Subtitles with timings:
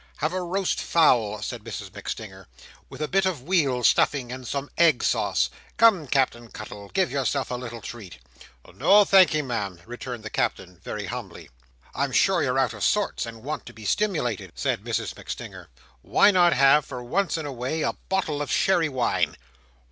[0.17, 2.47] "Have a roast fowl," said Mrs MacStinger,
[2.89, 5.51] "with a bit of weal stuffing and some egg sauce.
[5.77, 6.89] Come, Cap'en Cuttle!
[6.91, 8.17] Give yourself a little treat!"
[8.73, 11.51] "No thank'ee, Ma'am," returned the Captain very humbly.
[11.93, 15.67] "I'm sure you're out of sorts, and want to be stimulated," said Mrs MacStinger.
[16.01, 19.37] "Why not have, for once in a way, a bottle of sherry wine?"